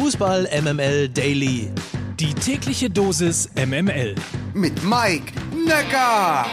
Fußball 0.00 0.48
MML 0.62 1.08
Daily. 1.08 1.72
Die 2.20 2.32
tägliche 2.32 2.88
Dosis 2.88 3.50
MML. 3.56 4.14
Mit 4.54 4.84
Mike 4.84 5.32
Necker. 5.66 6.46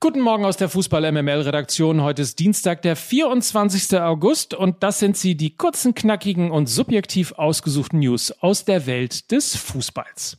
Guten 0.00 0.20
Morgen 0.20 0.46
aus 0.46 0.56
der 0.56 0.70
Fußball 0.70 1.12
MML 1.12 1.42
Redaktion. 1.42 2.00
Heute 2.00 2.22
ist 2.22 2.38
Dienstag, 2.38 2.80
der 2.80 2.96
24. 2.96 4.00
August 4.00 4.54
und 4.54 4.82
das 4.82 5.00
sind 5.00 5.18
sie, 5.18 5.36
die 5.36 5.54
kurzen, 5.54 5.94
knackigen 5.94 6.50
und 6.50 6.70
subjektiv 6.70 7.32
ausgesuchten 7.32 7.98
News 7.98 8.30
aus 8.40 8.64
der 8.64 8.86
Welt 8.86 9.30
des 9.32 9.54
Fußballs. 9.54 10.38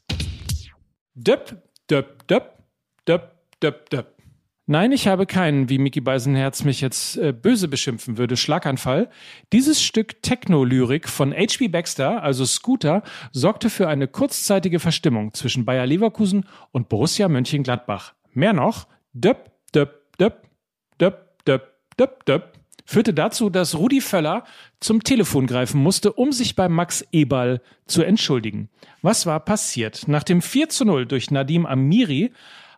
Döpp, 1.13 1.61
döpp, 1.87 2.27
döpp, 2.27 2.63
döpp, 3.07 3.31
döpp, 3.61 3.89
döpp. 3.91 4.12
Nein, 4.65 4.93
ich 4.93 5.09
habe 5.09 5.25
keinen, 5.25 5.67
wie 5.67 5.77
Mickey 5.77 5.99
Beisenherz 5.99 6.63
mich 6.63 6.79
jetzt 6.79 7.17
äh, 7.17 7.33
böse 7.33 7.67
beschimpfen 7.67 8.17
würde, 8.17 8.37
Schlaganfall. 8.37 9.09
Dieses 9.51 9.83
Stück 9.83 10.21
Techno-Lyrik 10.21 11.09
von 11.09 11.33
H.P. 11.33 11.67
Baxter, 11.67 12.23
also 12.23 12.45
Scooter, 12.45 13.03
sorgte 13.33 13.69
für 13.69 13.89
eine 13.89 14.07
kurzzeitige 14.07 14.79
Verstimmung 14.79 15.33
zwischen 15.33 15.65
Bayer 15.65 15.85
Leverkusen 15.85 16.45
und 16.71 16.87
Borussia 16.87 17.27
Mönchengladbach. 17.27 18.13
Mehr 18.31 18.53
noch, 18.53 18.87
döpp, 19.11 19.51
döpp, 19.75 19.99
döpp, 20.17 20.47
döpp, 20.97 21.43
döpp, 21.45 21.63
döpp, 21.97 22.25
döpp, 22.25 22.53
führte 22.85 23.13
dazu, 23.13 23.49
dass 23.49 23.77
Rudi 23.77 23.99
Völler 23.99 24.45
zum 24.79 25.03
Telefon 25.03 25.45
greifen 25.45 25.81
musste, 25.81 26.13
um 26.13 26.31
sich 26.31 26.55
bei 26.55 26.69
Max 26.69 27.05
Eberl 27.11 27.61
zu 27.85 28.03
entschuldigen. 28.03 28.69
Was 29.01 29.25
war 29.25 29.41
passiert? 29.41 30.07
Nach 30.07 30.23
dem 30.23 30.41
4 30.41 30.69
zu 30.69 30.85
0 30.85 31.05
durch 31.05 31.31
Nadim 31.31 31.65
Amiri 31.65 32.31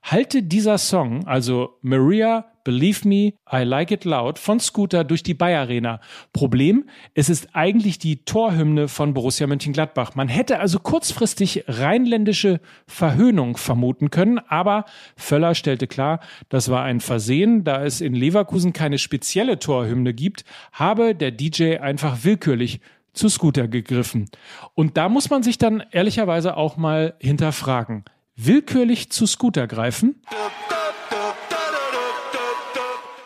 halte 0.06 0.44
dieser 0.44 0.78
Song, 0.78 1.26
also 1.26 1.78
Maria, 1.82 2.46
Believe 2.64 3.08
Me, 3.08 3.34
I 3.52 3.64
Like 3.64 3.92
It 3.92 4.06
Loud 4.06 4.38
von 4.38 4.60
Scooter 4.60 5.04
durch 5.04 5.24
die 5.24 5.34
Bayer 5.34 5.62
Arena. 5.62 6.00
Problem, 6.32 6.88
es 7.16 7.30
ist 7.30 7.50
eigentlich 7.54 7.98
die 7.98 8.24
Torhymne 8.24 8.88
von 8.88 9.14
Borussia 9.14 9.48
Mönchengladbach. 9.48 10.16
Man 10.16 10.28
hätte 10.28 10.60
also 10.60 10.80
kurzfristig 10.80 11.66
rheinländische 11.68 12.60
Verhöhnung 12.88 13.58
vermuten 13.58 14.12
können, 14.12 14.40
aber 14.40 14.86
Völler 15.16 15.56
stellte 15.56 15.88
klar, 15.88 16.20
das 16.50 16.70
war 16.70 16.84
ein 16.84 17.00
Versehen, 17.02 17.64
da 17.64 17.84
es 17.84 18.00
in 18.00 18.14
Leverkusen 18.14 18.74
keine 18.74 19.00
spezielle 19.00 19.58
Torhymne 19.58 20.14
gibt, 20.14 20.46
habe 20.72 21.16
der 21.16 21.32
DJ 21.32 21.78
einfach 21.78 22.24
willkürlich 22.24 22.80
zu 23.14 23.30
Scooter 23.30 23.68
gegriffen. 23.68 24.30
Und 24.76 24.98
da 24.98 25.10
muss 25.10 25.30
man 25.30 25.42
sich 25.42 25.58
dann 25.58 25.84
ehrlicherweise 25.92 26.58
auch 26.58 26.78
mal 26.78 27.16
hinterfragen 27.20 28.06
willkürlich 28.36 29.10
zu 29.12 29.26
Scooter 29.26 29.68
greifen? 29.68 30.22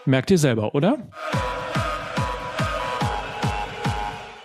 Merkt 0.06 0.32
ihr 0.32 0.38
selber, 0.38 0.76
oder? 0.76 1.10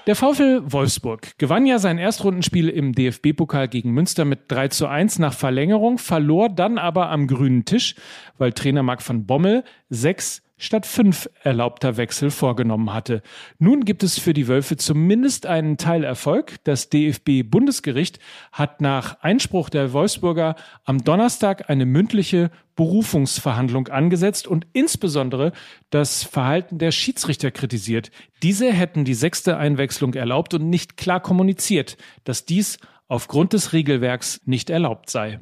Der 0.07 0.17
VfL 0.17 0.61
Wolfsburg 0.67 1.39
gewann 1.39 1.65
ja 1.65 1.79
sein 1.79 1.97
Erstrundenspiel 1.97 2.69
im 2.69 2.93
DFB-Pokal 2.93 3.69
gegen 3.69 3.93
Münster 3.93 4.27
mit 4.27 4.41
3 4.49 4.69
zu 4.69 4.87
1 4.87 5.19
nach 5.19 5.33
Verlängerung, 5.33 5.97
verlor 5.97 6.51
dann 6.51 6.77
aber 6.77 7.09
am 7.09 7.27
grünen 7.27 7.65
Tisch, 7.65 7.95
weil 8.37 8.53
Trainer 8.53 8.83
Marc 8.83 9.07
van 9.09 9.25
Bommel 9.25 9.65
sechs 9.89 10.43
statt 10.57 10.87
fünf 10.87 11.29
erlaubter 11.43 11.97
Wechsel 11.97 12.31
vorgenommen 12.31 12.93
hatte. 12.93 13.23
Nun 13.59 13.85
gibt 13.85 14.03
es 14.03 14.19
für 14.19 14.35
die 14.35 14.49
Wölfe 14.49 14.77
zumindest 14.77 15.47
einen 15.47 15.77
Teilerfolg. 15.77 16.57
Das 16.65 16.91
DFB-Bundesgericht 16.91 18.19
hat 18.53 18.81
nach 18.81 19.21
Einspruch 19.21 19.69
der 19.69 19.93
Wolfsburger 19.93 20.55
am 20.85 21.03
Donnerstag 21.03 21.69
eine 21.71 21.87
mündliche 21.87 22.51
Berufungsverhandlung 22.77 23.89
angesetzt 23.89 24.47
und 24.47 24.67
insbesondere 24.73 25.53
das 25.91 26.23
Verhalten 26.23 26.79
der 26.79 26.91
Schiedsrichter 26.91 27.51
kritisiert. 27.51 28.11
Diese 28.43 28.73
hätten 28.73 29.05
die 29.05 29.15
sechste 29.15 29.57
Einwechslung 29.57 30.15
erlaubt 30.15 30.55
und 30.55 30.69
nicht 30.69 30.97
klar 30.97 31.21
kommuniziert, 31.21 31.97
dass 32.25 32.45
dies 32.45 32.79
aufgrund 33.09 33.53
des 33.53 33.73
Regelwerks 33.73 34.41
nicht 34.45 34.71
erlaubt 34.71 35.11
sei. 35.11 35.41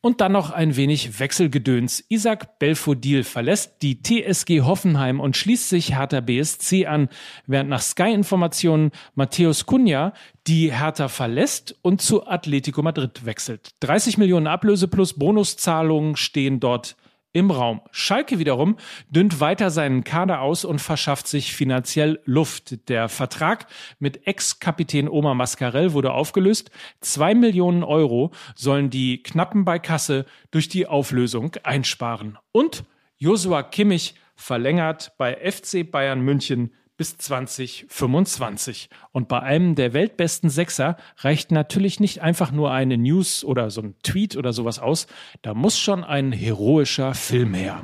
Und 0.00 0.20
dann 0.20 0.32
noch 0.32 0.50
ein 0.50 0.76
wenig 0.76 1.18
Wechselgedöns. 1.18 2.04
Isaac 2.08 2.60
Belfodil 2.60 3.24
verlässt 3.24 3.82
die 3.82 4.00
TSG 4.00 4.62
Hoffenheim 4.62 5.18
und 5.18 5.36
schließt 5.36 5.68
sich 5.68 5.96
Hertha 5.96 6.20
BSC 6.20 6.86
an, 6.86 7.08
während 7.46 7.68
nach 7.68 7.82
Sky-Informationen 7.82 8.92
Matthäus 9.16 9.66
Cunha 9.66 10.12
die 10.46 10.72
Hertha 10.72 11.08
verlässt 11.08 11.76
und 11.82 12.00
zu 12.00 12.26
Atletico 12.26 12.80
Madrid 12.82 13.26
wechselt. 13.26 13.70
30 13.80 14.18
Millionen 14.18 14.46
Ablöse 14.46 14.86
plus 14.86 15.14
Bonuszahlungen 15.14 16.14
stehen 16.14 16.60
dort 16.60 16.96
im 17.32 17.50
Raum. 17.50 17.80
Schalke 17.90 18.38
wiederum 18.38 18.76
dünnt 19.10 19.40
weiter 19.40 19.70
seinen 19.70 20.04
Kader 20.04 20.40
aus 20.40 20.64
und 20.64 20.80
verschafft 20.80 21.28
sich 21.28 21.54
finanziell 21.54 22.20
Luft. 22.24 22.88
Der 22.88 23.08
Vertrag 23.08 23.66
mit 23.98 24.26
Ex-Kapitän 24.26 25.08
Omar 25.08 25.34
Mascarell 25.34 25.92
wurde 25.92 26.12
aufgelöst. 26.12 26.70
Zwei 27.00 27.34
Millionen 27.34 27.84
Euro 27.84 28.32
sollen 28.54 28.90
die 28.90 29.22
Knappen 29.22 29.64
bei 29.64 29.78
Kasse 29.78 30.24
durch 30.50 30.68
die 30.68 30.86
Auflösung 30.86 31.54
einsparen. 31.62 32.38
Und 32.52 32.84
Josua 33.18 33.62
Kimmich 33.62 34.14
verlängert 34.36 35.12
bei 35.18 35.34
FC 35.34 35.88
Bayern 35.90 36.20
München 36.20 36.72
bis 36.98 37.16
2025. 37.16 38.90
Und 39.12 39.28
bei 39.28 39.40
einem 39.40 39.76
der 39.76 39.94
weltbesten 39.94 40.50
Sechser 40.50 40.96
reicht 41.18 41.52
natürlich 41.52 42.00
nicht 42.00 42.20
einfach 42.20 42.50
nur 42.50 42.72
eine 42.72 42.98
News 42.98 43.44
oder 43.44 43.70
so 43.70 43.80
ein 43.80 43.94
Tweet 44.02 44.36
oder 44.36 44.52
sowas 44.52 44.78
aus. 44.80 45.06
Da 45.40 45.54
muss 45.54 45.78
schon 45.78 46.04
ein 46.04 46.32
heroischer 46.32 47.14
Film 47.14 47.54
her. 47.54 47.80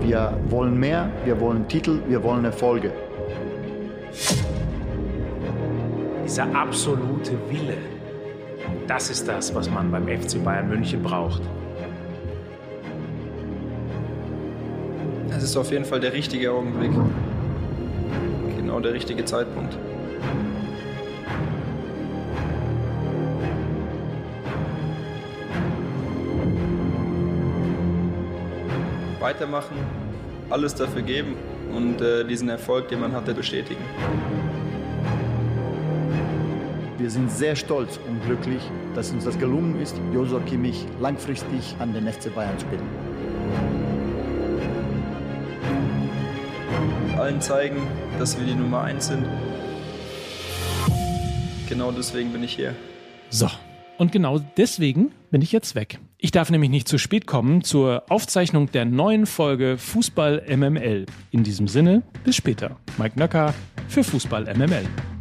Wir 0.00 0.40
wollen 0.48 0.80
mehr, 0.80 1.12
wir 1.24 1.38
wollen 1.38 1.68
Titel, 1.68 2.02
wir 2.08 2.22
wollen 2.24 2.44
Erfolge. 2.46 2.92
Dieser 6.24 6.52
absolute 6.54 7.38
Wille, 7.50 7.76
das 8.86 9.10
ist 9.10 9.28
das, 9.28 9.54
was 9.54 9.70
man 9.70 9.90
beim 9.90 10.08
FC 10.08 10.42
Bayern 10.42 10.68
München 10.68 11.02
braucht. 11.02 11.42
Es 15.36 15.42
ist 15.42 15.56
auf 15.56 15.70
jeden 15.70 15.84
Fall 15.84 16.00
der 16.00 16.12
richtige 16.12 16.52
Augenblick 16.52 16.92
genau 18.72 18.80
der 18.80 18.94
richtige 18.94 19.22
Zeitpunkt. 19.26 19.76
Weitermachen, 29.20 29.76
alles 30.48 30.74
dafür 30.74 31.02
geben 31.02 31.36
und 31.74 32.00
äh, 32.00 32.24
diesen 32.24 32.48
Erfolg, 32.48 32.88
den 32.88 33.00
man 33.00 33.12
hatte, 33.12 33.34
bestätigen. 33.34 33.84
Wir 36.96 37.10
sind 37.10 37.30
sehr 37.30 37.56
stolz 37.56 37.98
und 38.08 38.24
glücklich, 38.24 38.62
dass 38.94 39.10
uns 39.10 39.24
das 39.24 39.38
gelungen 39.38 39.80
ist, 39.82 40.00
Josua 40.14 40.40
Kimmich 40.40 40.86
langfristig 40.98 41.76
an 41.78 41.92
den 41.92 42.10
FC 42.10 42.34
Bayern 42.34 42.58
zu 42.58 42.66
binden. 42.66 43.11
Allen 47.22 47.40
zeigen, 47.40 47.86
dass 48.18 48.38
wir 48.38 48.46
die 48.46 48.54
Nummer 48.54 48.82
1 48.82 49.06
sind. 49.06 49.24
Genau 51.68 51.92
deswegen 51.92 52.32
bin 52.32 52.42
ich 52.42 52.54
hier. 52.54 52.74
So, 53.30 53.48
und 53.96 54.10
genau 54.12 54.40
deswegen 54.56 55.12
bin 55.30 55.40
ich 55.40 55.52
jetzt 55.52 55.74
weg. 55.74 56.00
Ich 56.18 56.32
darf 56.32 56.50
nämlich 56.50 56.70
nicht 56.70 56.88
zu 56.88 56.98
spät 56.98 57.26
kommen 57.26 57.62
zur 57.62 58.02
Aufzeichnung 58.10 58.70
der 58.72 58.84
neuen 58.84 59.26
Folge 59.26 59.78
Fußball 59.78 60.42
MML. 60.48 61.06
In 61.30 61.44
diesem 61.44 61.68
Sinne, 61.68 62.02
bis 62.24 62.36
später. 62.36 62.76
Mike 62.98 63.18
Nöcker 63.18 63.54
für 63.88 64.02
Fußball 64.02 64.52
MML. 64.54 65.11